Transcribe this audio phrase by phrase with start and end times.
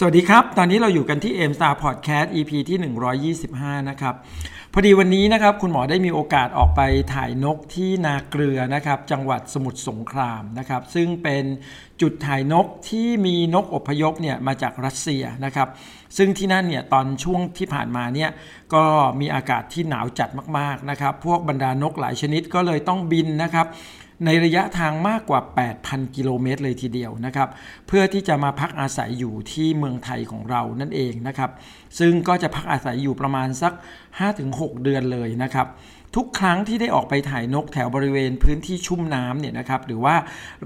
[0.00, 4.14] สวัสดีครับ ตอนนี้เราอยู่กันที่ M Star Podcast EP ที่ 125 นะครับ
[4.72, 6.80] พอดีวันนี้นะครับ คุณหมอได้มีโอกาสออกไป
[7.14, 11.44] ถ่ายนกที่นาเกลือนะครับ จังหวัดสมุทรสงครามนะครับ ซึ่งเป็น
[12.00, 15.68] จุดถ่ายนกที่มีนกอพยพเนี่ยมาจากรัสเซียนะครับ
[16.16, 18.30] ซึ่งที่นั่นเนี่ยตอนช่วงที่ผ่านมาเนี่ย
[18.74, 18.84] ก็
[19.20, 20.28] มีอากาศที่หนาวจัด
[20.58, 23.66] มากๆนะครับ พวกบรรดานกหลายชนิดก็เลยต้องบินนะครับ
[24.24, 25.40] ในระยะทางมากกว่า
[25.78, 27.48] 8,000 กิโลเมตรเลยทีเดียวนะครับ
[27.86, 31.50] เพื่อที่จะมาพักอาศัยอยู่ที่เมืองไทยของเรานั่นเองนะครับ
[31.98, 33.72] ซึ่งก็จะพักอาศัยอยู่ประมาณสัก
[34.28, 35.68] 5-6 เดือนเลยนะครับ
[36.16, 40.16] ทุกครั้งที่ได้ออกไปถ่ายนกแถวบริเวณพื้นที่ชุ่มน้ำเนี่ยนะครับหรือว่า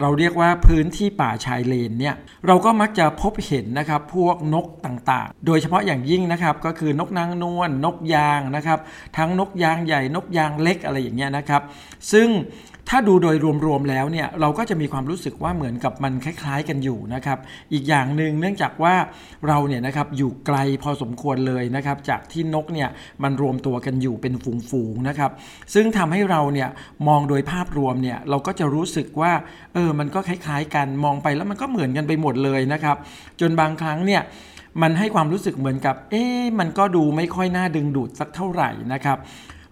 [0.01, 2.15] เราเรียกว่าพื้นที่ป่าชายเลนเนี่ย
[2.47, 8.79] เราก็มักจะพบเห็นนะครับพวกนกต่างๆ โดยเฉพาะอย่างยิ่งนะครับก็คือนกนางนวลนกยางนะครับ
[9.17, 11.63] ทั้งนกยางใหญ่นกยางเล็กอะไรอย่างเงี้ยนะครับ
[12.13, 12.29] ซึ่ง
[12.95, 17.39] ถ้าดูโดยรวมๆแล้วเนี่ยเราก็จะมีความรู้สึกว่าเหมือนกับมันคล้าย ๆ กันอยู่นะครับ
[17.73, 18.95] อีกอย่างหนึ่งเนื่องจากว่า
[19.49, 22.89] เราเนี่ยนะครับอยู่ไกลพอสมควรเลยนะครับ จากที่นกเนี่ย
[23.23, 24.35] มันรวมตัวกันอยู่เป็น
[24.71, 25.31] ฝูงๆนะครับ
[25.75, 26.69] ซึ่งทำให้เราเนี่ย
[27.09, 29.33] มองโดยภาพรวมเนี่ยเราก็จะรู้สึกว่า
[29.75, 32.97] เออมันก็คล้ายๆ กันมองไปแล้วมันก็เหมือนกันไปหมดเลยนะครับ
[33.41, 34.23] จนบางครั้งเนี่ย
[34.83, 36.25] มันให้ความรู้สึกเหมือนกับ เอ๊
[36.59, 39.19] มันก็ดูไม่ค่อยน่าดึงดูดสักเท่าไหร่นะครับ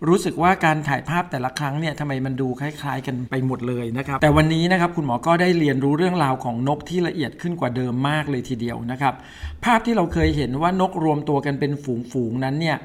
[0.08, 9.14] รู้สึกว่าการถ่ายภาพแต่ละครั้งเนี่ยทำไมมันดูคล้าย ๆ กันไปหมดเลยนะครับ แต่วันนี้นะครับคุณหมอก็ได้เรียนรู้เรื่องราวของนกที่ละเอียดขึ้นกว่าเดิมมากเลยทีเดียวนะครับ
[9.64, 11.72] ภาพที่เราเคยเห็นว่านกรวมตัวกันเป็น
[12.12, 12.76] ฝูงๆนั้นเนี่ย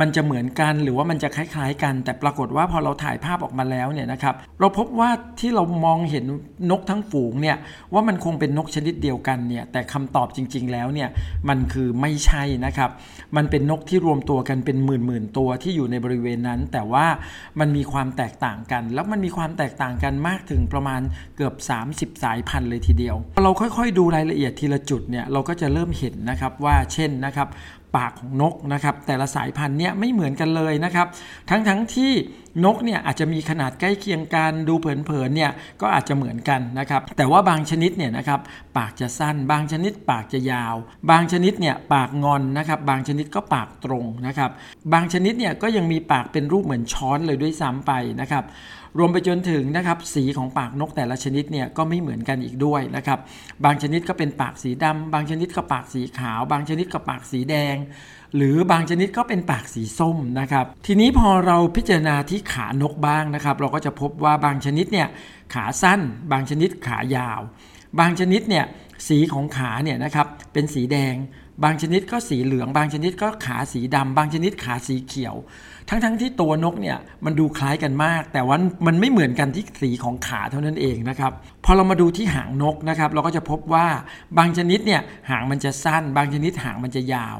[0.00, 6.24] มันจะเหมือนกันหรือว่ามันจะคล้าย ๆ กัน แต่ปรากฏว่าพอเราถ่ายภาพออกมาแล้วเนี่ยนะครับเราพบว่าที่เรามองเห็น
[6.70, 7.56] นกทั้งฝูงเนี่ย
[7.92, 11.08] ว่ามันคงเป็นนกชนิดเดียวกันเนี่ยแต่คำตอบจริง ๆ แล้วเนี่ย
[11.48, 12.90] มันคือไม่ใช่นะครับ
[13.36, 17.06] มันเป็นนกที่รวมตัวกันเป็นหมื่นๆตัวที่อยู่ในบริเวณนั้น แต่ว่า
[17.60, 21.00] มันมีความแตกต่างกัน แล้วมันมีความแตกต่างกันมากถึงประมาณ
[21.36, 21.54] เกือบ
[21.88, 27.48] 30 สายพันธุ์เลยทีเดียวเราค่อยๆ ดูรายละเอียดทีละจุดเนี่ยเราก็จะเริ่มเห็นนะครับว่าเช่นนะครับ
[27.96, 31.06] ปากของนกนะครับแต่ละสายพันธุ์เนี่ยไม่เหมือนกันเลยนะครับ
[31.50, 32.12] ทั้งๆทที่
[32.64, 35.50] นกเนี่ยอาจจะมีขนาดใกล้เคียงกันดูเผินๆเนี่ย
[35.80, 38.40] ก็อาจจะเหมือนกันนะครับแต่ว่าบางชนิดเนี่ยนะครับ
[38.78, 40.74] ปากจะสั้น บางชนิดปากจะยาว
[41.10, 44.50] บางชนิดเนี่ยปากงอนนะครับบางชนิดก็ปากตรงนะครับ
[44.92, 48.44] บางชนิดเนี่ยก็ยังมีปากเป็นรูปเหมือนช้อนเลยด้วยซ้ำไปนะครับ
[48.98, 53.18] รวมไปจนถึงนะครับสีของปากนกแต่ละชนิดเนี่ยก็ไม่เหมือนกันอีกด้วยนะครับ
[53.64, 57.76] บางชนิดก็เป็นปากสีดำบางชนิดก็ปากสีขาว บางชนิดก็ปากสีแดง
[58.36, 65.08] หรือบางชนิดก็เป็นปากสีส้มนะครับทีนี้พอเราพิจารณาที่ขานกบ้างนะครับ เราก็จะพบว่าบางชนิดเนี่ย
[65.54, 66.00] ขาสั้น
[66.32, 67.40] บางชนิดขายาว
[67.98, 68.64] บางชนิดเนี่ย
[69.08, 71.14] สีของขาเนี่ยนะครับเป็นสีแดง
[71.64, 75.36] บางชนิดก็สีเหลือง บางชนิดก็ขาสีดำบางชนิดขาสีเขียว
[75.88, 81.32] ทั้งๆทที่ตัวนกเนี่ยมันดูคล้ายกันมาก แต่ว่ามันไม่เหมือนกันที่สีของขาเท่านั้นเองนะครับ
[81.64, 83.86] พอเรามาดูที่หางนกนะครับ เราก็จะพบว่า
[84.38, 87.38] บางชนิดเนี่ยหางมันจะสั้น บางชนิดหางมันจะยาว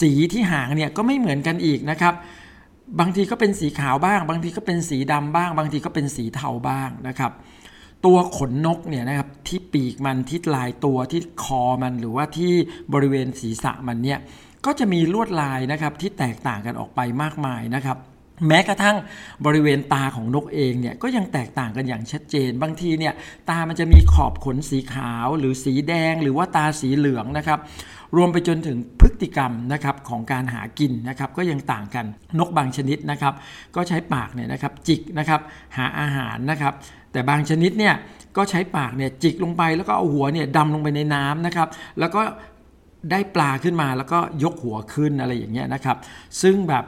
[0.00, 2.14] สีที่หางเนี่ยก็ไม่เหมือนกันอีกนะครับ
[3.00, 7.32] บางทีก็เป็นสีขาวบ้าง บางทีก็เป็นสีดำบ้าง บางทีก็เป็นสีเทาบ้างนะครับ
[8.06, 12.52] ตัวขนนกเนี่ยนะครับที่ปีกมันที่ลายตัวที่คอมันหรือว่าที่
[12.92, 14.18] บริเวณศีรษะมันเนี่ย
[14.66, 17.96] ก็จะมีลวดลายนะครับที่แตกต่างกันออกไปมากมายนะครับ
[18.48, 18.96] แม้กระทั่ง
[19.46, 23.14] บริเวณตาของนกเองเนี่ยก็ยังแตกต่างกันอย่างชัดเจน บางทีเนี่ย
[23.50, 27.58] ตามันจะมีขอบขนสีขาวหรือสีแดง หรือว่าตาสีเหลืองนะครับ
[28.16, 32.06] รวมไปจนถึงพฤติกรรมนะครับของการหากินนะครับก็ยังต่างกัน
[32.38, 33.34] นกบางชนิดนะครับ
[33.76, 35.40] ก็ใช้ปากเนี่ยนะครับจิกนะครับ
[35.76, 36.72] หาอาหารนะครับ
[37.12, 37.94] แต่บางชนิดเนี่ย
[38.36, 41.68] ก็ใช้ปากเนี่ยจิกลงไปแล้วก็เอาหัวเนี่ยดำลงไปในน้ำนะครับ
[42.00, 42.22] แล้วก็
[43.10, 45.96] ได้ปลาขึ้นมาแล้วก็ยกหัวขึ้นอะไรอย่างเงี้ยนะครับ
[46.42, 46.84] ซึ่งแบบ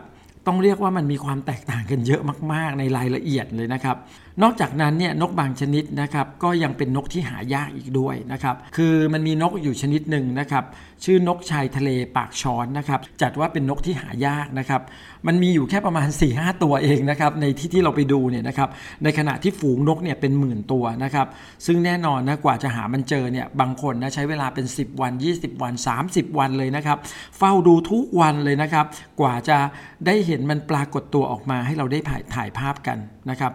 [0.47, 2.23] ต้องเรียกว่ามันมีความแตกต่างกันเยอะ
[2.53, 3.97] มาก ๆ ในรายละเอียดเลยนะครับ
[4.43, 10.65] นอกจากนั้นเนี่ยนกบางชนิดนะครับก็ยังเป็นนกที่หายากอีกด้วยนะครับคือมันมีนกอยู่ชนิดหนึ่งนะครับ
[11.05, 14.83] ชื่อนกชายทะเลปากช้อนนะครับจัดว่าเป็นนกที่หายากนะครับ
[15.27, 18.69] มันมีอยู่แค่ประมาณ4ีหตัวเองนะครับในที่ที่เราไปดูเนี่ยนะครับ
[19.05, 21.27] ในขณะที่ฝูงนกเนี่ยเป็นหมื่นตัวนะครับ
[21.67, 25.75] ซึ่งแน่นอนนะกว่าจะหามันเจอเนี่ยบางคนนะใช้เวลาเป็น 10 วัน 20 วัน
[26.07, 26.99] 30 วันเลยนะครับ
[27.39, 28.87] เฝ้าดูทุกวันเลยนะครับ
[29.21, 29.59] กว่าจะ
[30.07, 32.99] ได้เห็นมันปรากฏตัวออกมาให้เราได้ถ่ายถ่ายภาพกัน
[33.31, 33.53] นะครับ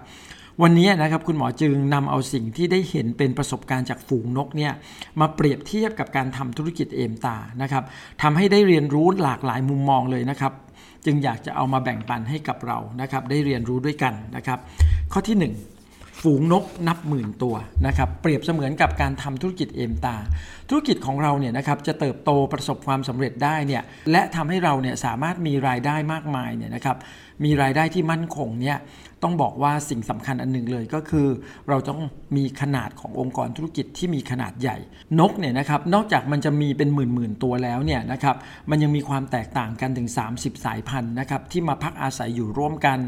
[0.64, 4.74] วันนี้นะครับคุณหมอจึงนำเอาสิ่งที่ได้เห็นเป็นประสบการณ์จากฝูงนกเนี่ย
[5.20, 7.84] มาเปรียบเทียบกับการทำธุรกิจเอมตานะครับ
[8.22, 10.54] ทำให้ได้เรียนรู้หลากหลายมุมมองเลยนะครับ
[11.06, 14.60] จึงอยากจะเอามาแบ่งปันให้กับเรานะครับ ได้เรียนรู้ด้วยกันนะครับ
[15.12, 15.38] ข้อที่
[15.80, 17.56] 1 ฝูงนกนับหมื่นตัว
[17.86, 20.16] นะครับ เปรียบเสมือนกับการทำธุรกิจเอมตา
[20.70, 26.98] ธุรกิจของเราเนี่ยนะครับจะเติบโตประสบความสำเร็จได้เนี่ยและทำให้เราเนี่ยสามารถมีรายได้มากมายเนี่ยนะครับ
[27.44, 28.78] มีรายได้ที่มั่นคงเนี่ย
[29.24, 31.28] ต้องบอกว่าสิ่งสำคัญอันหนึ่งเลยก็คือ
[31.70, 32.02] เราต้อง
[32.38, 34.78] มีขนาดขององค์กรธุรกิจที่มีขนาดใหญ่
[35.20, 38.36] นกเนี่ยนะครับนอกจากมันจะมีเป็นหมื่นหมื่นตัวแล้วเนี่ยนะครับ
[38.70, 43.00] มันยังมีความแตกต่างกันถึง 30 สายพันธุ์นะครับที่มาพักอาศัยอยู่ร่วมกัน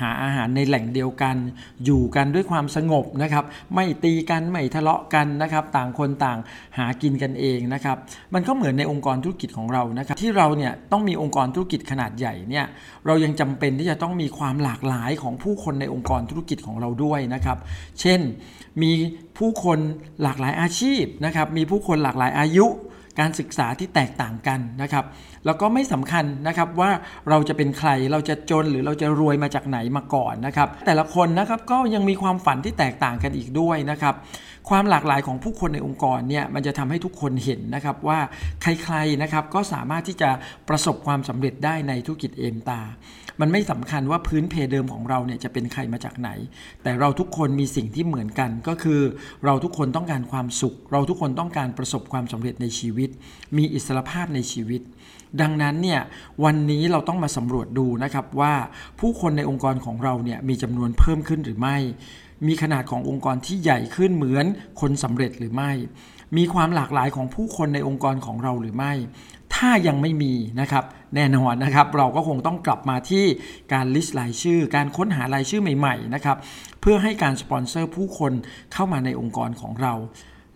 [0.00, 1.36] หาอาหารในแหล่งเดียวกัน
[1.84, 3.44] อยู่กันด้วยความสงบนะครับ
[3.74, 6.38] ไม่ตีกันไม่ทะเลาะกันนะครับต่างคนต่าง
[6.78, 7.96] หากินกันเองนะครับ
[8.34, 12.66] มันก็เหมือนในองค์กรธุรกิจของเรานะครับ ที่เราเนี่ยต้องมีองค์กรธุรกิจขนาดใหญ่เนี่ย
[13.06, 17.58] เรายังจำเป็นที่จะต้องมีความหลากหลายของผู้คนในองค์กรธุรกิจของเราด้วยนะครับ
[18.00, 18.20] เช่น
[18.82, 18.92] มี
[19.38, 19.78] ผู้คน
[20.22, 22.66] หลากหลายอาชีพนะครับ มีผู้คนหลากหลายอายุ
[23.20, 25.04] การศึกษาที่แตกต่างกันนะครับ
[25.46, 26.90] แล้วก็ไม่สำคัญนะครับว่า
[27.28, 34.14] เราจะเป็นใครเราจะจนหรือเราจะรวยมาจากไหนมาก่อนนะครับ แต่ละคนนะครับก็ยังมีความฝันที่แตกต่างกันอีกด้วยนะครับ
[34.68, 38.18] ความหลากหลายของผู้คนในองค์กรเนี่ยมันจะทำให้ทุกคนเห็นนะครับว่า
[38.62, 40.30] ใครๆนะครับก็สามารถที่จะ
[40.68, 42.82] ประสบความสำเร็จได้ในธุรกิจเอมตา
[43.40, 46.30] มันไม่สำคัญว่าพื้นเพเดิมของเราเนี่ยจะเป็นใครมาจากไหน
[46.82, 49.00] แต่เราทุกคนมีสิ่งที่เหมือนกันก็คือ
[49.44, 53.10] เราทุกคนต้องการความสุข เราทุกคนต้องการประสบความสำเร็จในชีวิตต
[53.56, 54.82] มีอิสรภาพในชีวิต
[55.40, 56.00] ดังนั้นเนี่ย
[56.44, 58.54] วันนี้เราต้องมาสำรวจดูนะครับว่า
[59.00, 61.76] ผู้คนในองค์กรของเราเนี่ยมีจำนวนเพิ่มขึ้นหรือไม่
[62.46, 64.46] มีขนาดขององค์กรที่ใหญ่ขึ้นเหมือน
[64.80, 65.72] คนสำเร็จหรือไม่
[66.36, 68.92] มีความหลากหลายของผู้คนในองค์กรของเราหรือไม่
[69.54, 70.84] ถ้ายังไม่มีนะครับ
[71.14, 73.24] แน่นอนนะครับ เราก็คงต้องกลับมาที่
[73.72, 76.36] การ list รายชื่อ การค้นหารายชื่อใหม่ ๆ นะครับ
[76.80, 78.32] เพื่อให้การสปอนเซอร์ผู้คน
[78.72, 79.94] เข้ามาในองค์กรของเรา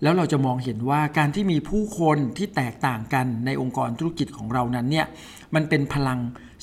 [0.02, 5.06] แล้วเราจะมองเห็นว่าการที่มีผู้คนที่แตกต่างกันในองค์กรธุรกิจของเรานั้นเนี่ย
[5.54, 6.18] มันเป็นพลัง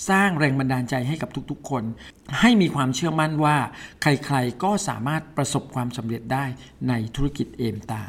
[0.09, 1.83] สร้างแรงบันดาลใจให้กับทุกๆ คน
[2.39, 3.57] ให้มีความเชื่อมั่นว่า
[4.01, 6.45] ใครๆก็สามารถประสบความสำเร็จได้
[6.89, 8.03] ในธุรกิจเอมสตาร์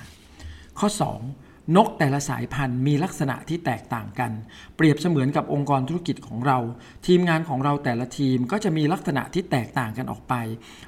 [0.79, 0.89] ข้อ
[1.33, 4.33] 2 นกแต่ละสายพันธุ์มีลักษณะที่แตกต่างกัน
[4.77, 6.59] เปรียบเสมือนกับองค์กรธุรกิจของเรา
[7.07, 10.35] ทีมงานของเราแต่ละทีมก็จะมีลักษณะที่แตกต่างกันออกไป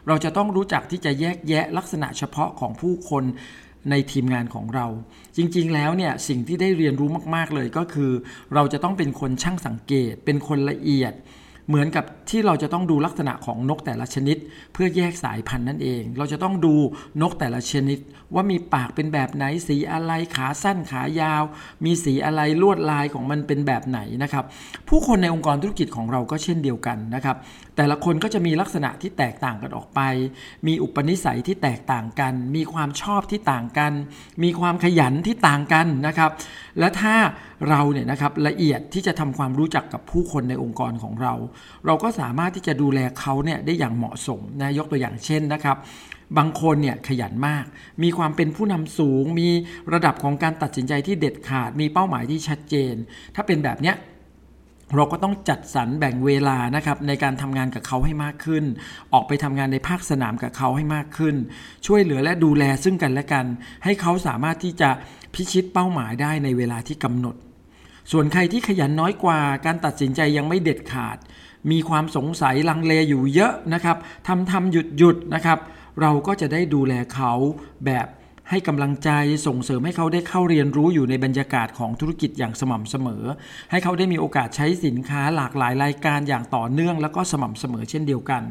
[0.07, 3.25] เราจะต้องรู้จักที่จะแยกแยะลักษณะเฉพาะของผู้คน
[3.91, 4.87] ในทีมงานของเรา
[5.37, 8.11] จริงๆแล้วเนี่ยสิ่งที่ได้เรียนรู้มากๆเลยก็คือ
[8.55, 11.13] เราจะต้องเป็นคนช่างสังเกต เป็นคนละเอียด
[11.69, 14.37] เหมือนกับที่เราจะต้องดูลักษณะของนกแต่ละชนิด
[14.73, 16.75] เพื่อแยกสายพันธุ์นั่นเอง เราจะต้องดู
[17.23, 17.99] นกแต่ละชนิด
[18.35, 21.43] ว่ามีปากเป็นแบบไหนสีอะไรขาสั้นขายาว
[21.85, 24.45] มีสีอะไรลวดลายของมันเป็นแบบไหนนะครับ
[24.89, 27.37] ผู้คนในองค์กรธุรกิจของเราก็เช่นเดียวกันนะครับ
[27.77, 30.01] แต่ละคนก็จะมีลักษณะที่แตกต่างกันออกไป
[30.67, 33.93] มีอุปนิสัยที่แตกต่างกัน มีความชอบที่ต่างกัน
[34.43, 36.31] มีความขยันที่ต่างกันนะครับ
[36.79, 37.15] และถ้า
[37.69, 41.35] เราเนี่ยนะครับละเอียดที่จะทำความรู้จักกับผู้คนในองค์กรของเรา
[41.87, 45.77] เราก็สามารถที่จะดูแลเขาเนี่ยได้อย่างเหมาะสมนะยกตัวอย่างเช่นนะครับ
[46.39, 47.65] บางคนเนี่ยขยันมาก
[48.03, 49.49] มีความเป็นผู้นำสูง มี
[49.93, 52.95] ระดับของการตัดสินใจที่เด็ดขาด มีเป้าหมายที่ชัดเจน
[53.35, 53.97] ถ้าเป็นแบบเนี้ย
[54.97, 58.65] เราก็ต้องจัดสรรแบ่งเวลานะครับในการทำงานกับเขาให้มากขึ้น
[59.13, 61.37] ออกไปทำงานในภาคสนามกับเขาให้มากขึ้น
[61.87, 63.47] ช่วยเหลือและดูแลซึ่งกันและกัน
[63.85, 64.91] ให้เขาสามารถที่จะ
[65.35, 67.37] พิชิตเป้าหมายได้ในเวลาที่กำหนด
[68.11, 71.19] ส่วนใครที่ขยันน้อยกว่า การตัดสินใจยังไม่เด็ดขาด
[71.71, 73.97] มีความสงสัยลังเลอยู่เยอะนะครับ
[74.27, 75.59] ทำทำหยุดหยุดนะครับ
[76.01, 77.33] เราก็จะได้ดูแลเขา
[77.87, 78.07] แบบ
[78.51, 79.11] ให้กำลังใจ
[79.47, 83.25] ส่งเสริมให้เขาได้เข้าเรียนรู้อยู่ในบรรยากาศของธุรกิจอย่างสม่ำเสมอ
[83.71, 88.43] ให้เขาได้มีโอกาสใช้สินค้าหลากหลายรายการอย่างต่อเนื่อง แล้วก็สม่ำเสมอเช่นเดียวกัน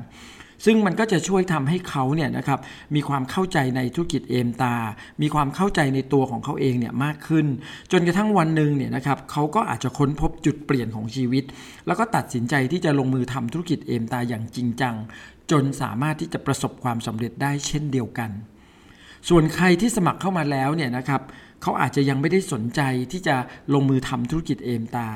[0.66, 2.60] ซึ่งมันก็จะช่วยทำให้เขาเนี่ยนะครับ
[2.96, 4.76] มีความเข้าใจในธุรกิจเอมตา
[5.22, 7.46] มีความเข้าใจในตัวของเขาเองเนี่ยมากขึ้น
[7.92, 11.44] จนกระทั่งวันหนึ่งเนี่ยนะครับเขาก็อาจจะค้นพบจุดเปลี่ยนของชีวิต
[11.88, 14.96] แล้วก็ตัดสินใจที่จะลงมือทำธุรกิจเอมตาอย่างจริงจัง
[15.52, 18.32] จนสามารถที่จะประสบความสำเร็จได้เช่นเดียวกัน
[19.30, 21.22] ส่วนใครที่สมัครเข้ามาแล้วเนี่ยนะครับ
[21.62, 23.36] เขาอาจจะยังไม่ได้สนใจที่จะ
[23.74, 25.08] ลงมือทำธุรกิจเอมตา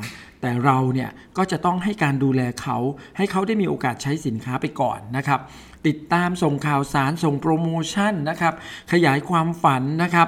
[0.41, 2.77] แต่เราเนี่ยก็จะต้องให้การดูแลเขา
[3.17, 5.39] ให้เขาได้มีโอกาสใช้สินค้าไปก่อนนะครับ
[5.87, 8.53] ติดตามส่งข่าวสารส่งโปรโมชั่นนะครับ
[8.91, 10.27] ขยายความฝันนะครับ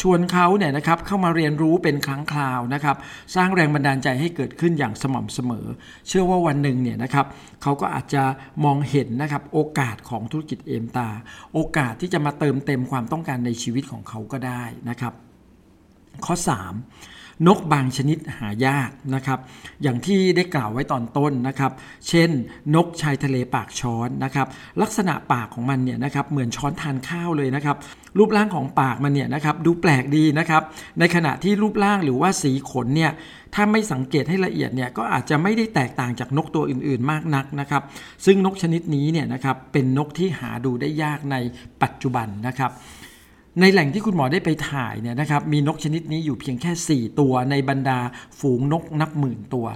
[0.00, 2.96] ชวนเขาเนี่ยนะครับเข้ามาเรียนรู้เป็นครั้งคราวนะครับ
[3.34, 5.66] สร้างแรงบันดาลใจให้เกิดขึ้นอย่างสม่ำเสมอ
[6.08, 7.26] เชื่อว่าวันหนึ่งเนี่ยนะครับ
[7.62, 8.22] เขาก็อาจจะ
[8.64, 11.08] มองเห็นนะครับโอกาสของธุรกิจเอมตา
[11.54, 15.12] โอกาสที่จะมาเติมเต็มความต้องการในชีวิตของเขาก็ได้นะครับ
[16.26, 17.15] ข้อ 3
[17.46, 19.38] นกบางชนิดหายากนะครับ
[19.82, 21.72] อย่างที่ได้กล่าวไว้ตอนต้นนะครับ
[22.08, 22.30] เช่น
[22.74, 24.46] นกชายทะเลปากช้อนนะครับ
[24.82, 27.76] ลักษณะปากของมันเนี่ยนะครับเหมือนช้อนทานข้าวเลยนะครับ
[28.18, 30.62] รูปร่างของปากมันเนี่ยนะครับดูแปลกดีนะครับ
[30.98, 33.12] ในขณะที่รูปร่างหรือว่าสีขนเนี่ย
[33.54, 37.82] ถ้าไม่สังเกตให้ละเอียดเนี่ยก็อาจจะไม่ได้แตกต่างจากนกตัวอื่นๆมากนักนะครับ
[38.24, 41.36] ซึ่งนกชนิดนี้เนี่ยนะครับเป็นนกที่หาดูได้ยากใน
[41.82, 42.72] ปัจจุบันนะครับ
[43.60, 47.98] ในแหล่งที่คุณหมอได้ไปถ่ายเนี่ยนะครับมีนกชนิดนี้อยู่เพียงแค่ 4 ตัวในบรรดา
[48.38, 49.66] ฝูงนกนับหมื่นตัว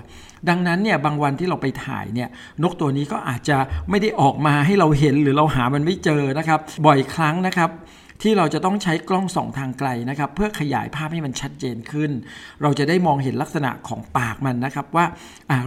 [0.48, 2.28] ดังนั้นเนี่ยบางวันที่เราไปถ่ายเนี่ย
[2.62, 3.56] นกตัวนี้ก็อาจจะ
[3.90, 7.70] ไม่ได้ออกมาให้เราเห็นหรือเราหามันไม่เจอนะครับ บ่อยครั้งนะครับ
[8.22, 12.10] ที่เราจะต้องใช้กล้องส่องทางไกลนะครับ เพื่อขยายภาพให้มันชัดเจนขึ้น
[12.62, 15.04] เราจะได้มองเห็นลักษณะของปากมันนะครับ ว่า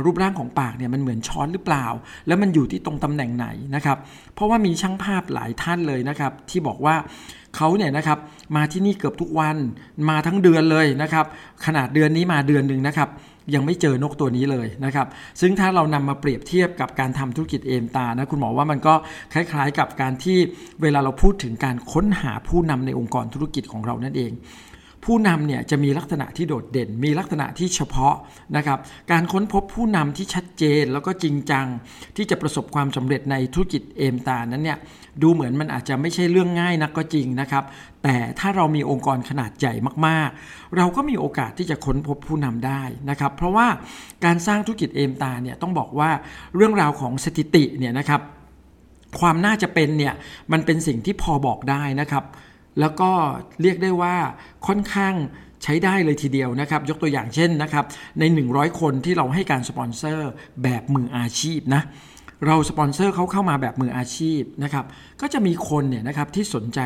[0.03, 1.85] รูปร่างของปากเนี่ยมันเหมือนช้อนหรือเปล่า
[2.27, 3.97] แล้วมันอยู่ที่ตรงตำแหน่งไหนนะครับ
[4.33, 6.95] เพราะว่ามีช่างภาพหลายท่านเลยนะครับ ที่บอกว่า
[7.55, 8.19] เขาเนี่ยนะครับ
[8.55, 9.57] มาที่นี่เกือบทุกวัน
[10.09, 11.25] มาทั้งเดือนเลยนะครับ
[11.65, 13.09] ขนาดเดือนนี้มาเดือนหนึ่งนะครับ
[13.55, 15.07] ยังไม่เจอนกตัวนี้เลยนะครับ
[15.41, 18.93] ซึ่งถ้าเรานำมาเปรียบเทียบกับการทำธุรกิจเอมตานะคุณหมอว่ามันก็
[19.33, 20.37] คล้ายๆกับการที่
[20.81, 24.31] เวลาเราพูดถึงการค้นหาผู้นำในองค์กรธุรกิจของเรานั่นเอง
[25.05, 28.15] ผู้นำเนี่ยจะมีลักษณะที่โดดเด่น มีลักษณะที่เฉพาะ
[28.57, 28.79] นะครับ
[29.11, 31.65] การค้นพบผู้นำที่ชัดเจนแล้วก็จริงจัง
[32.15, 34.77] ที่จะประสบความสำเร็จในธุรกิจเอมตานั้นเนี่ย
[35.21, 37.63] ดูเหมือนมันอาจจะไม่ใช่เรื่องง่ายนักก็จริงนะครับ
[38.03, 39.73] แต่ถ้าเรามีองค์กรขนาดใหญ่
[40.07, 43.67] มากๆ เราก็มีโอกาสที่จะค้นพบผู้นำได้นะครับ เพราะว่า
[44.25, 46.09] การสร้างธุรกิจเอมตาเนี่ยต้องบอกว่า
[46.55, 48.21] เรื่องราวของสถิติเนี่ยนะครับ
[49.19, 50.13] ความน่าจะเป็นเนี่ย
[50.51, 52.23] มันเป็นสิ่งที่พอบอกได้นะครับ
[52.79, 53.11] แล้วก็
[53.61, 54.15] เรียกได้ว่า
[54.67, 55.15] ค่อนข้าง
[55.63, 57.85] ใช้ได้เลยทีเดียวนะครับ ยกตัวอย่างเช่นนะครับ
[58.19, 60.29] ใน 100 คนที่เราให้การสปอนเซอร์
[60.63, 61.83] แบบมืออาชีพนะ
[62.47, 64.85] เราสปอนเซอร์เขาเข้ามาแบบมืออาชีพนะครับ
[65.21, 66.79] ก็จะมีคนเนี่ยนะครับที่สนใจ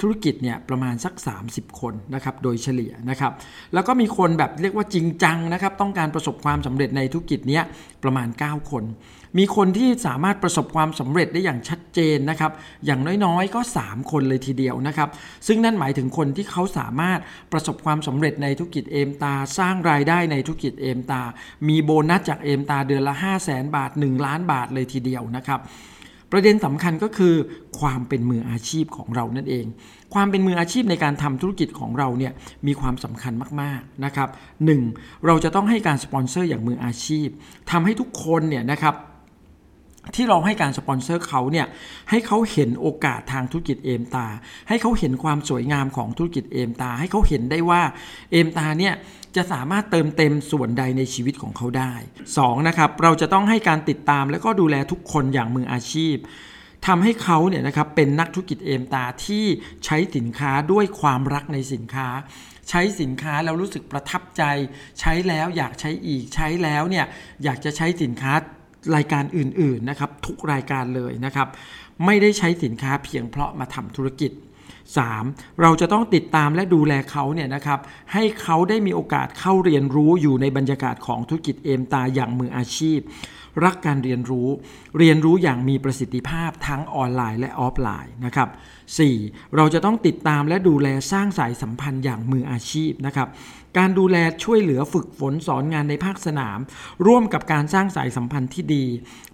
[0.00, 1.14] ธุรกิจเนี่ยประมาณสัก
[1.48, 3.32] 30 คนนะครับโดยเฉลี่ยนะครับ
[3.74, 7.62] แล้วก็มีคนแบบเรียกว่าจริงจังนะครับต้องการประสบความสำเร็จในธุรกิจเนี้ย
[8.04, 8.84] ประมาณ 9 คน
[9.38, 12.52] มีคนที่สามารถประสบความสำเร็จได้อย่างชัดเจนนะครับ
[12.86, 15.08] อย่างน้อยๆ ก็ 3 คนเลยทีเดียวนะครับ
[15.46, 17.18] ซึ่งนั่นหมายถึงคนที่เขาสามารถ
[17.52, 21.22] ประสบความสำเร็จในธุรกิจเอมตา สร้างรายได้ในธุรกิจเอมตา
[21.68, 25.60] มีโบนัสจากเอมตาเดือนละ 5 0 0แสนบาท 1 ล้านบาทเลยทีเดียวนะครับ
[26.34, 27.34] ประเด็นสำคัญก็คือ
[27.80, 29.66] ความเป็นมืออาชีพของเรานั่นเอง
[30.14, 32.32] ความเป็นมืออาชีพในการทำธุรกิจของเราเนี่ย
[32.66, 34.28] มีความสำคัญมากๆนะครับ
[34.76, 35.26] 1.
[35.26, 37.28] เราจะต้องให้การสปอนเซอร์อย่างมืออาชีพ
[37.70, 38.94] ทำให้ทุกคนเนี่ยนะครับ
[40.16, 41.66] ที่เราให้การสปอนเซอร์เขาเนี่ย
[42.10, 44.26] ให้เขาเห็นโอกาสทางธุรกิจเอมตา
[44.68, 47.82] ให้เขาเห็นความสวยงามของธุรกิจเอมตา ให้เขาเห็นได้ว่า
[48.32, 48.94] เอมตาเนี่ย
[49.36, 51.92] จะสามารถเติมเต็มส่วนใดในชีวิตของเขาได้
[52.32, 56.16] 2นะครับเราจะต้องให้การติดตามและก็ดูแลทุกคนอย่างมืออาชีพ
[56.86, 59.44] ทำให้เขาเนี่ยนะครับเป็นนักธุรกิจเอมตาที่
[59.84, 62.08] ใช้สินค้าด้วยความรักในสินค้า
[62.70, 64.42] ใช้สินค้าแล้วรู้สึกประทับใจ
[65.00, 67.06] ใช้แล้วอยากใช้อีกใช้แล้วเนี่ย
[67.44, 68.32] อยากจะใช้สินค้า
[68.96, 71.48] รายการอื่นๆนะครับทุกรายการเลยนะครับ
[72.04, 74.32] ไม่ได้ใช้สินค้าเพียงเพราะมาทำธุรกิจ
[74.96, 75.60] 3.
[75.60, 77.80] เราจะต้องติดตามและดูแลเขาเนี่ยนะครับ
[78.12, 83.00] ให้เขาได้มีโอกาสเข้าเรียนรู้อยู่ในบรรยากาศของธุรกิจเอมตาอย่างมืออาชีพ
[83.64, 84.48] รักการเรียนรู้
[84.98, 88.48] เรียนรู้อย่างมีประสิทธิภาพทั้งออนไลน์และออฟไลน์นะครับ
[89.00, 89.56] 4.
[89.56, 93.28] เราจะต้องติดตามและดูแลสร้างสายสัมพันธ์อย่างมืออาชีพนะครับ
[93.78, 96.58] การดูแลช่วยเหลือฝึกฝนสอนงานในภาคสนาม
[97.06, 98.84] ร่วมกับการสร้างสายสัมพันธ์ที่ดี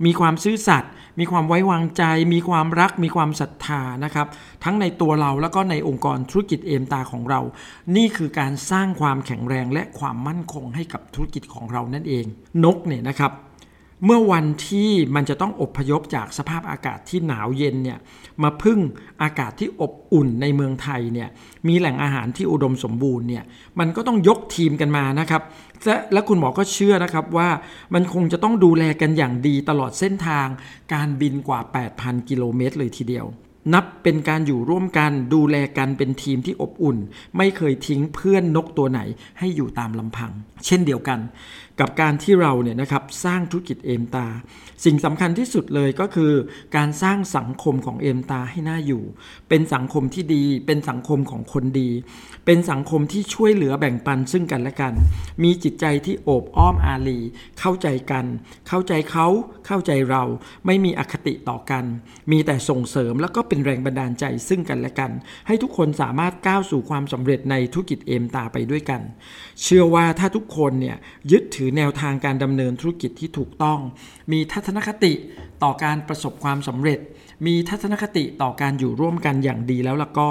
[0.05, 4.27] มีความซื่อสัตย์มีความไว้วางใจ มีความรัก มีความศรัทธานะครับ
[4.65, 7.41] ทั้งในตัวเราแล้วก็ในองค์กรธุรกิจเอมตาของเรา
[7.97, 12.25] นี่คือการสร้างความแข็งแรงและความมั่นคงให้กับธุรกิจของเรานั่นเอง
[12.65, 13.33] นกเนี่ยนะครับ
[14.05, 17.99] เมื่อวันที่มันจะต้องอบพยพจากสภาพอากาศที่หนาวเย็นเนี่ย
[18.43, 18.79] มาพึ่ง
[19.23, 21.29] อากาศที่อบอุ่นในเมืองไทยเนี่ย
[21.69, 23.45] มีแหล่งอาหารที่อุดมสมบูรณ์เนี่ย
[23.79, 25.43] มันก็ต้องยกทีมกันมานะครับ
[25.85, 27.49] และและคุณหมอก็เชื่อนะครับว่า
[27.95, 30.47] มันคงจะต้องดูแลกันอย่างดีตลอดเส้นทาง
[30.95, 31.61] การบินกว่า
[31.95, 33.29] 8,000 กิโลเมตรเลยทีเดียว
[33.75, 36.99] นับเป็นการอยู่ร่วมกันดูแลกันเป็นทีมที่อบอุ่น
[37.37, 39.01] ไม่เคยทิ้งเพื่อนนกตัวไหน
[39.39, 40.31] ให้อยู่ตามลำพัง
[40.67, 41.19] เช่นเดียวกัน
[41.81, 44.27] กับการที่เราเนี่ยนะครับสร้างธุรกิจเอมตา
[44.85, 46.33] สิ่งสำคัญที่สุดเลยก็คือ
[46.77, 49.03] การสร้างสังคมของเอมตาให้น่าอยู่
[49.49, 51.91] เป็นสังคมที่ดี เป็นสังคมของคนดี
[52.47, 54.95] เป็นสังคมที่ช่วยเหลือแบ่งปันซึ่งกันและกัน
[55.43, 57.19] มีจิตใจที่โอบอ้อมอารี
[57.61, 58.27] เข้าใจกัน
[58.69, 59.27] เข้าใจเขา
[59.67, 60.25] เข้าใจเรา
[60.67, 61.85] ไม่มีอคติต่อกัน
[62.31, 65.11] มีแต่ส่งเสริมแล้วก็เป็นแรงบันดาลใจซึ่งกันและกัน
[65.47, 69.01] ให้ทุกคนสามารถก้าวสู่ความสำเร็จในธุรกิจเอมตาไปด้วยกัน
[69.63, 70.97] เชื่อว่าถ้าทุกคนเนี่ย
[71.33, 73.79] ยึดถือือแนวทางการดำเนินธุรกิจที่ถูกต้อง
[74.33, 75.13] มีทัศนคติ
[75.63, 76.99] ต่อการประสบความสำเร็จ
[77.47, 80.29] มีทัศนคติต่อการอยู่ร่วมกันอย่างดีแล้วละก็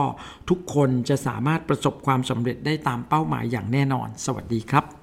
[0.49, 4.97] ทุกคนจะสามารถประสบความสำเร็จได้ตามเป้าหมายอย่างแน่นอน สวัสดีครับ